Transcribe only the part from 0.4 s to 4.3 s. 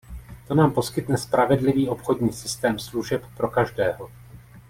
To nám poskytne spravedlivý obchodní systém služeb pro každého.